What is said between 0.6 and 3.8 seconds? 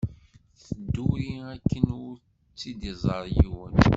Tedduri akken ur tt-id-iẓer yiwen.